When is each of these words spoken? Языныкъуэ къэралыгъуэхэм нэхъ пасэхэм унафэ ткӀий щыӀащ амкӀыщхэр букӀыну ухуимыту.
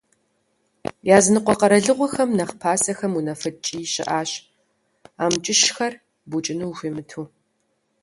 Языныкъуэ 1.17 1.55
къэралыгъуэхэм 1.59 2.29
нэхъ 2.37 2.53
пасэхэм 2.61 3.13
унафэ 3.19 3.49
ткӀий 3.53 3.85
щыӀащ 3.93 4.31
амкӀыщхэр 5.23 5.93
букӀыну 6.29 6.67
ухуимыту. 6.71 7.23